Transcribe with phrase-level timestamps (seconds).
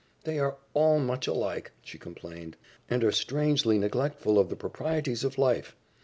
[0.23, 2.57] "They are all much alike," she complained,
[2.89, 5.75] "and are strangely neglectful of the proprieties of life.